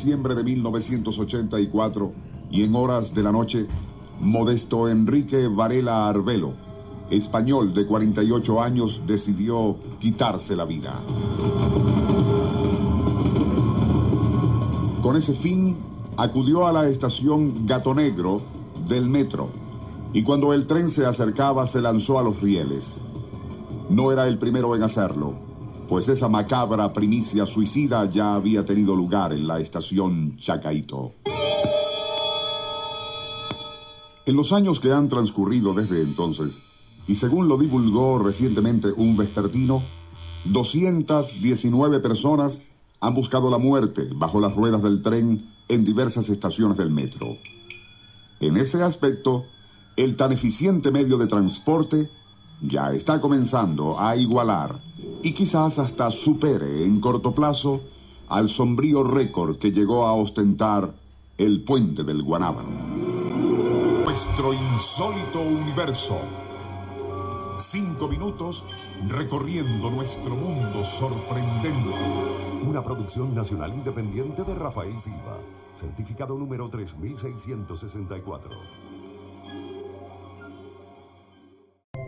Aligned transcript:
diciembre 0.00 0.34
de 0.34 0.42
1984 0.42 2.12
y 2.50 2.62
en 2.62 2.74
horas 2.74 3.12
de 3.12 3.22
la 3.22 3.32
noche, 3.32 3.66
Modesto 4.18 4.88
Enrique 4.88 5.46
Varela 5.46 6.08
Arbelo, 6.08 6.54
español 7.10 7.74
de 7.74 7.84
48 7.84 8.62
años, 8.62 9.02
decidió 9.06 9.76
quitarse 9.98 10.56
la 10.56 10.64
vida. 10.64 10.98
Con 15.02 15.16
ese 15.16 15.34
fin, 15.34 15.76
acudió 16.16 16.66
a 16.66 16.72
la 16.72 16.88
estación 16.88 17.66
Gato 17.66 17.92
Negro 17.92 18.40
del 18.88 19.06
metro 19.06 19.50
y 20.14 20.22
cuando 20.22 20.54
el 20.54 20.66
tren 20.66 20.88
se 20.88 21.04
acercaba 21.04 21.66
se 21.66 21.82
lanzó 21.82 22.18
a 22.18 22.22
los 22.22 22.40
rieles. 22.40 23.02
No 23.90 24.12
era 24.12 24.26
el 24.28 24.38
primero 24.38 24.74
en 24.74 24.82
hacerlo, 24.82 25.34
pues 25.90 26.08
esa 26.08 26.28
macabra 26.28 26.92
primicia 26.92 27.46
suicida 27.46 28.08
ya 28.08 28.34
había 28.34 28.64
tenido 28.64 28.94
lugar 28.94 29.32
en 29.32 29.48
la 29.48 29.58
estación 29.58 30.36
Chacaito. 30.36 31.14
En 34.24 34.36
los 34.36 34.52
años 34.52 34.78
que 34.78 34.92
han 34.92 35.08
transcurrido 35.08 35.74
desde 35.74 36.00
entonces, 36.00 36.62
y 37.08 37.16
según 37.16 37.48
lo 37.48 37.58
divulgó 37.58 38.20
recientemente 38.20 38.92
un 38.92 39.16
vespertino, 39.16 39.82
219 40.44 41.98
personas 41.98 42.62
han 43.00 43.14
buscado 43.14 43.50
la 43.50 43.58
muerte 43.58 44.10
bajo 44.14 44.38
las 44.38 44.54
ruedas 44.54 44.84
del 44.84 45.02
tren 45.02 45.44
en 45.68 45.84
diversas 45.84 46.28
estaciones 46.28 46.76
del 46.76 46.90
metro. 46.90 47.36
En 48.38 48.58
ese 48.58 48.80
aspecto, 48.84 49.44
el 49.96 50.14
tan 50.14 50.30
eficiente 50.30 50.92
medio 50.92 51.18
de 51.18 51.26
transporte 51.26 52.08
ya 52.62 52.92
está 52.92 53.20
comenzando 53.20 53.98
a 53.98 54.14
igualar 54.16 54.89
y 55.22 55.32
quizás 55.32 55.78
hasta 55.78 56.10
supere 56.10 56.84
en 56.84 57.00
corto 57.00 57.34
plazo 57.34 57.80
al 58.28 58.48
sombrío 58.48 59.02
récord 59.04 59.58
que 59.58 59.72
llegó 59.72 60.06
a 60.06 60.12
ostentar 60.12 60.94
el 61.36 61.62
puente 61.62 62.04
del 62.04 62.22
Guanábano. 62.22 62.68
Nuestro 64.04 64.52
insólito 64.52 65.40
universo. 65.40 66.18
Cinco 67.58 68.08
minutos 68.08 68.64
recorriendo 69.08 69.90
nuestro 69.90 70.34
mundo 70.34 70.84
sorprendente. 70.84 71.94
Una 72.66 72.82
producción 72.82 73.34
nacional 73.34 73.74
independiente 73.74 74.44
de 74.44 74.54
Rafael 74.54 74.98
Silva. 75.00 75.38
Certificado 75.74 76.36
número 76.38 76.68
3664. 76.68 78.50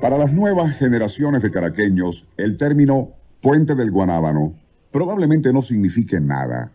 Para 0.02 0.18
las 0.18 0.32
nuevas 0.32 0.78
generaciones 0.78 1.42
de 1.42 1.52
caraqueños, 1.52 2.26
el 2.36 2.56
término 2.56 3.10
puente 3.40 3.76
del 3.76 3.92
Guanábano 3.92 4.52
probablemente 4.90 5.52
no 5.52 5.62
signifique 5.62 6.20
nada. 6.20 6.72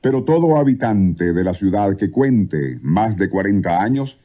Pero 0.00 0.24
todo 0.24 0.56
habitante 0.56 1.32
de 1.32 1.44
la 1.44 1.54
ciudad 1.54 1.96
que 1.96 2.10
cuente 2.10 2.80
más 2.82 3.16
de 3.18 3.30
40 3.30 3.80
años, 3.80 4.18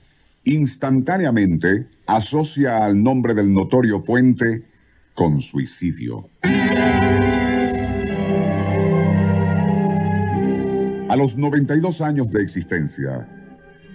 instantáneamente 0.44 1.86
asocia 2.08 2.84
al 2.84 3.04
nombre 3.04 3.36
del 3.36 3.54
notorio 3.54 4.04
puente 4.04 4.64
con 5.14 5.40
suicidio. 5.40 6.26
A 11.10 11.16
los 11.16 11.38
92 11.38 12.02
años 12.02 12.32
de 12.32 12.42
existencia, 12.42 13.30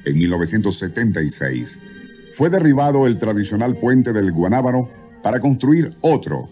en 0.05 0.19
1976, 0.19 2.03
fue 2.34 2.50
derribado 2.50 3.06
el 3.06 3.16
tradicional 3.16 3.77
puente 3.77 4.12
del 4.12 4.32
Guanábano 4.32 4.88
para 5.22 5.38
construir 5.38 5.94
otro, 6.02 6.48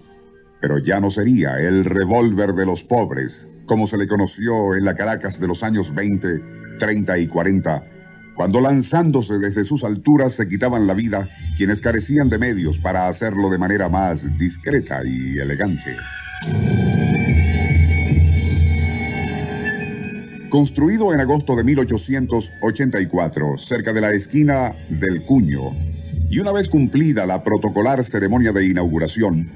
pero 0.61 0.79
ya 0.79 1.01
no 1.01 1.11
sería 1.11 1.59
el 1.59 1.85
revólver 1.85 2.55
de 2.55 2.65
los 2.65 2.85
pobres, 2.85 3.49
como 3.67 3.89
se 3.89 3.99
le 3.99 4.07
conoció 4.07 4.75
en 4.77 4.85
la 4.85 4.95
Caracas 4.95 5.41
de 5.41 5.49
los 5.49 5.65
años 5.65 5.93
20, 5.93 6.79
30 6.79 7.19
y 7.19 7.27
40, 7.27 7.85
cuando 8.35 8.61
lanzándose 8.61 9.39
desde 9.39 9.65
sus 9.65 9.83
alturas 9.83 10.33
se 10.33 10.49
quitaban 10.49 10.87
la 10.87 10.95
vida 10.95 11.29
quienes 11.57 11.81
carecían 11.81 12.29
de 12.29 12.39
medios 12.39 12.79
para 12.79 13.09
hacerlo 13.09 13.51
de 13.51 13.59
manera 13.59 13.89
más 13.89 14.39
discreta 14.39 15.03
y 15.05 15.39
elegante. 15.39 15.97
Construido 20.53 21.15
en 21.15 21.21
agosto 21.21 21.57
de 21.57 21.65
1884, 21.65 23.57
cerca 23.57 23.95
de 23.95 24.03
la 24.03 24.11
esquina 24.11 24.77
del 24.91 25.25
Cuño, 25.25 25.75
y 26.29 26.41
una 26.41 26.53
vez 26.53 26.69
cumplida 26.69 27.25
la 27.25 27.43
protocolar 27.43 28.05
ceremonia 28.05 28.53
de 28.53 28.67
inauguración, 28.67 29.51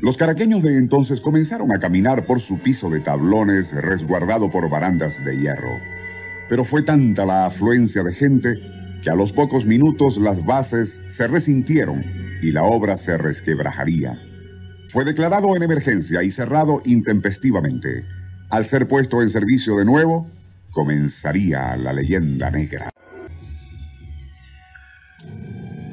los 0.00 0.16
caraqueños 0.16 0.62
de 0.62 0.78
entonces 0.78 1.20
comenzaron 1.20 1.70
a 1.70 1.80
caminar 1.80 2.24
por 2.24 2.40
su 2.40 2.60
piso 2.60 2.88
de 2.88 3.00
tablones 3.00 3.74
resguardado 3.74 4.50
por 4.50 4.70
barandas 4.70 5.22
de 5.22 5.38
hierro. 5.38 5.82
Pero 6.48 6.64
fue 6.64 6.82
tanta 6.82 7.26
la 7.26 7.44
afluencia 7.44 8.02
de 8.02 8.14
gente 8.14 8.54
que 9.02 9.10
a 9.10 9.16
los 9.16 9.34
pocos 9.34 9.66
minutos 9.66 10.16
las 10.16 10.46
bases 10.46 10.98
se 11.08 11.26
resintieron 11.26 12.02
y 12.40 12.52
la 12.52 12.62
obra 12.62 12.96
se 12.96 13.18
resquebrajaría. 13.18 14.18
Fue 14.86 15.04
declarado 15.04 15.54
en 15.54 15.62
emergencia 15.62 16.22
y 16.22 16.30
cerrado 16.30 16.80
intempestivamente. 16.86 18.06
Al 18.48 18.64
ser 18.64 18.88
puesto 18.88 19.20
en 19.20 19.28
servicio 19.28 19.76
de 19.76 19.84
nuevo, 19.84 20.26
comenzaría 20.70 21.76
la 21.76 21.92
leyenda 21.92 22.50
negra. 22.50 22.90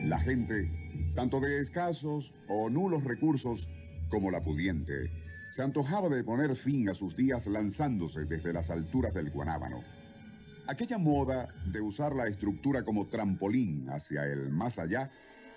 La 0.06 0.20
gente, 0.20 0.70
tanto 1.16 1.40
de 1.40 1.62
escasos 1.62 2.36
o 2.48 2.70
nulos 2.70 3.04
recursos 3.04 3.68
como 4.10 4.32
la 4.32 4.42
pudiente, 4.42 5.10
se 5.50 5.64
antojaba 5.64 6.10
de 6.10 6.24
poner 6.24 6.56
fin 6.56 6.90
a 6.90 6.96
sus 6.96 7.16
días 7.16 7.48
lanzándose 7.48 8.26
desde 8.26 8.54
las 8.54 8.70
alturas 8.70 9.14
del 9.14 9.32
Guanábano. 9.32 9.84
Aquella 10.68 10.98
moda 10.98 11.48
de 11.72 11.80
usar 11.80 12.14
la 12.16 12.28
estructura 12.28 12.84
como 12.84 13.08
trampolín 13.08 13.90
hacia 13.90 14.26
el 14.26 14.50
más 14.50 14.80
allá 14.80 15.12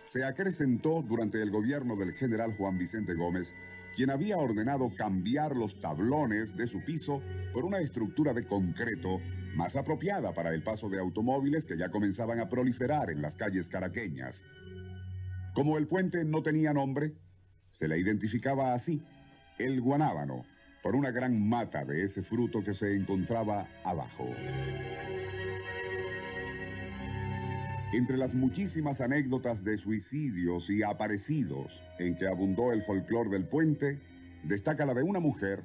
se 0.09 0.25
acrecentó 0.25 1.03
durante 1.03 1.43
el 1.43 1.51
gobierno 1.51 1.95
del 1.95 2.15
general 2.15 2.53
Juan 2.53 2.79
Vicente 2.79 3.15
Gómez 3.15 3.55
quien 3.95 4.11
había 4.11 4.39
ordenado 4.39 4.95
cambiar 4.95 5.57
los 5.57 5.81
tablones 5.81 6.57
de 6.57 6.67
su 6.67 6.85
piso 6.85 7.21
por 7.53 7.65
una 7.65 7.79
estructura 7.79 8.33
de 8.33 8.47
concreto 8.47 9.21
más 9.55 9.77
apropiada 9.77 10.33
para 10.33 10.55
el 10.55 10.63
paso 10.63 10.89
de 10.89 11.01
automóviles 11.01 11.67
que 11.67 11.77
ya 11.77 11.91
comenzaban 11.91 12.39
a 12.39 12.49
proliferar 12.49 13.11
en 13.11 13.21
las 13.21 13.37
calles 13.37 13.69
caraqueñas. 13.69 14.45
Como 15.53 15.79
el 15.79 15.87
puente 15.89 16.25
no 16.25 16.43
tenía 16.43 16.73
nombre, 16.73 17.13
se 17.71 17.89
le 17.89 17.99
identificaba 17.99 18.73
así, 18.73 19.03
el 19.59 19.81
guanábano, 19.81 20.47
por 20.83 20.95
una 20.95 21.11
gran 21.11 21.49
mata 21.49 21.85
de 21.85 22.05
ese 22.05 22.23
fruto 22.23 22.63
que 22.63 22.75
se 22.75 22.95
encontraba 22.95 23.67
abajo. 23.85 24.27
Entre 27.93 28.19
las 28.19 28.35
muchísimas 28.35 29.01
anécdotas 29.01 29.65
de 29.65 29.79
suicidios 29.79 30.69
y 30.69 30.83
aparecidos 30.83 31.73
en 31.99 32.17
que 32.17 32.27
abundó 32.27 32.73
el 32.73 32.83
folclor 32.83 33.31
del 33.31 33.49
puente, 33.49 33.99
destaca 34.45 34.85
la 34.85 34.93
de 34.93 35.03
una 35.03 35.21
mujer 35.21 35.63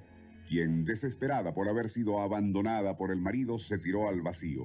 quien, 0.48 0.86
desesperada 0.86 1.54
por 1.54 1.68
haber 1.68 1.90
sido 1.90 2.22
abandonada 2.22 2.96
por 2.96 3.12
el 3.12 3.20
marido, 3.20 3.58
se 3.58 3.78
tiró 3.78 4.08
al 4.08 4.22
vacío. 4.22 4.64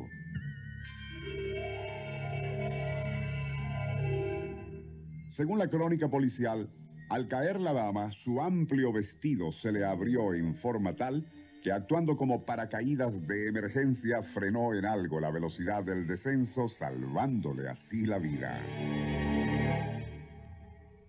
Según 5.26 5.58
la 5.58 5.68
crónica 5.68 6.08
policial, 6.08 6.68
al 7.10 7.26
caer 7.26 7.58
la 7.58 7.72
dama, 7.72 8.12
su 8.12 8.40
amplio 8.40 8.92
vestido 8.92 9.50
se 9.50 9.72
le 9.72 9.84
abrió 9.84 10.32
en 10.34 10.54
forma 10.54 10.94
tal 10.94 11.26
que 11.62 11.72
actuando 11.72 12.16
como 12.16 12.44
paracaídas 12.44 13.26
de 13.26 13.48
emergencia 13.48 14.22
frenó 14.22 14.74
en 14.74 14.84
algo 14.84 15.20
la 15.20 15.30
velocidad 15.30 15.82
del 15.82 16.06
descenso, 16.06 16.68
salvándole 16.68 17.68
así 17.68 18.06
la 18.06 18.18
vida. 18.18 18.58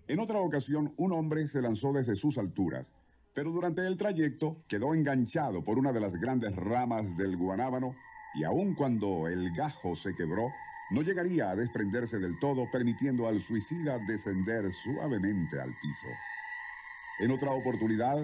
En 0.08 0.18
otra 0.18 0.40
ocasión, 0.40 0.92
un 0.96 1.12
hombre 1.12 1.46
se 1.46 1.62
lanzó 1.62 1.92
desde 1.92 2.16
sus 2.16 2.36
alturas, 2.36 2.92
pero 3.32 3.52
durante 3.52 3.86
el 3.86 3.96
trayecto 3.96 4.56
quedó 4.68 4.94
enganchado 4.94 5.62
por 5.62 5.78
una 5.78 5.92
de 5.92 6.00
las 6.00 6.16
grandes 6.16 6.56
ramas 6.56 7.16
del 7.16 7.36
guanábano 7.36 7.94
y 8.34 8.44
aun 8.44 8.74
cuando 8.74 9.28
el 9.28 9.52
gajo 9.52 9.94
se 9.94 10.14
quebró, 10.14 10.52
no 10.90 11.02
llegaría 11.02 11.50
a 11.50 11.56
desprenderse 11.56 12.18
del 12.18 12.38
todo, 12.40 12.68
permitiendo 12.70 13.28
al 13.28 13.40
suicida 13.40 13.98
descender 14.08 14.72
suavemente 14.72 15.60
al 15.60 15.70
piso. 15.80 16.08
En 17.20 17.30
otra 17.30 17.52
oportunidad, 17.52 18.16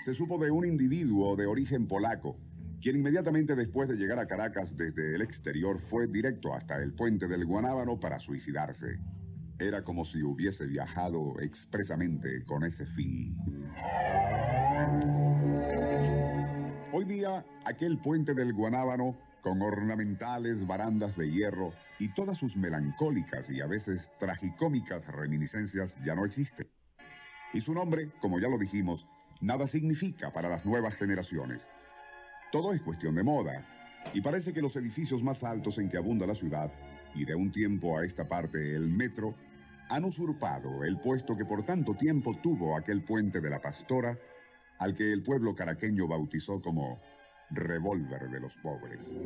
se 0.00 0.14
supo 0.14 0.38
de 0.38 0.50
un 0.50 0.66
individuo 0.66 1.36
de 1.36 1.46
origen 1.46 1.86
polaco, 1.86 2.36
quien 2.80 2.96
inmediatamente 2.96 3.56
después 3.56 3.88
de 3.88 3.96
llegar 3.96 4.18
a 4.18 4.26
Caracas 4.26 4.76
desde 4.76 5.14
el 5.14 5.22
exterior 5.22 5.78
fue 5.78 6.06
directo 6.06 6.54
hasta 6.54 6.82
el 6.82 6.92
puente 6.92 7.26
del 7.26 7.44
Guanábano 7.44 7.98
para 7.98 8.20
suicidarse. 8.20 9.00
Era 9.58 9.82
como 9.82 10.04
si 10.04 10.22
hubiese 10.22 10.66
viajado 10.66 11.40
expresamente 11.40 12.44
con 12.44 12.64
ese 12.64 12.84
fin. 12.84 13.36
Hoy 16.92 17.04
día, 17.06 17.44
aquel 17.64 17.98
puente 17.98 18.34
del 18.34 18.52
Guanábano, 18.52 19.18
con 19.40 19.62
ornamentales 19.62 20.66
barandas 20.66 21.16
de 21.16 21.30
hierro 21.30 21.72
y 21.98 22.12
todas 22.12 22.36
sus 22.36 22.56
melancólicas 22.56 23.48
y 23.48 23.60
a 23.60 23.66
veces 23.66 24.10
tragicómicas 24.18 25.06
reminiscencias, 25.08 25.96
ya 26.04 26.14
no 26.14 26.26
existe. 26.26 26.68
Y 27.52 27.60
su 27.60 27.72
nombre, 27.72 28.10
como 28.20 28.38
ya 28.38 28.48
lo 28.48 28.58
dijimos, 28.58 29.06
nada 29.40 29.66
significa 29.66 30.32
para 30.32 30.48
las 30.48 30.64
nuevas 30.64 30.94
generaciones. 30.94 31.68
Todo 32.52 32.72
es 32.72 32.80
cuestión 32.82 33.14
de 33.14 33.22
moda, 33.22 33.66
Y 34.14 34.20
parece 34.20 34.52
que 34.52 34.62
los 34.62 34.76
edificios 34.76 35.24
más 35.24 35.42
altos 35.42 35.78
en 35.78 35.88
que 35.88 35.96
abunda 35.96 36.28
la 36.28 36.36
ciudad, 36.36 36.70
y 37.16 37.24
de 37.24 37.34
un 37.34 37.50
tiempo 37.50 37.98
a 37.98 38.04
esta 38.04 38.28
parte 38.28 38.76
el 38.76 38.88
metro, 38.88 39.34
han 39.88 40.04
usurpado 40.04 40.84
el 40.84 40.96
puesto 40.98 41.36
que 41.36 41.44
por 41.44 41.64
tanto 41.64 41.94
tiempo 41.94 42.36
tuvo 42.40 42.76
aquel 42.76 43.02
puente 43.02 43.40
de 43.40 43.50
la 43.50 43.60
Pastora, 43.60 44.16
al 44.78 44.94
que 44.94 45.12
el 45.12 45.22
pueblo 45.22 45.54
caraqueño 45.54 46.06
bautizó 46.06 46.60
como 46.60 47.00
revólver 47.50 48.30
de 48.30 48.40
los 48.40 48.56
pobres. 48.56 49.16